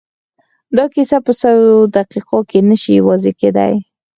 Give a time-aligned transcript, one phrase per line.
[0.77, 1.53] دا کيسه په څو
[1.97, 3.73] دقيقو کې نه شي توضيح کېدای.